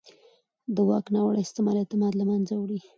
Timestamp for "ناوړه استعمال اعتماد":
1.13-2.13